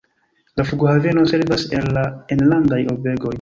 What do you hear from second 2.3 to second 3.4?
enlandaj urbegoj.